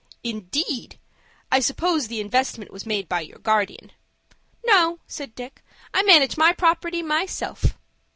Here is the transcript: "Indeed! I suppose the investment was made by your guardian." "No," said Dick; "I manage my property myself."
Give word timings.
"Indeed! 0.23 0.97
I 1.51 1.59
suppose 1.59 2.07
the 2.07 2.19
investment 2.19 2.71
was 2.73 2.87
made 2.87 3.07
by 3.07 3.21
your 3.21 3.37
guardian." 3.37 3.91
"No," 4.65 4.97
said 5.05 5.35
Dick; 5.35 5.61
"I 5.93 6.01
manage 6.01 6.37
my 6.37 6.53
property 6.53 7.03
myself." 7.03 7.77